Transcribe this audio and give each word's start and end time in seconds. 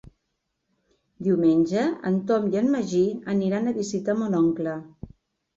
Diumenge 1.27 1.83
en 2.11 2.17
Tom 2.31 2.47
i 2.55 2.59
en 2.63 2.71
Magí 2.77 3.05
aniran 3.35 3.69
a 3.69 3.75
visitar 3.79 4.17
mon 4.23 4.39
oncle. 4.43 4.75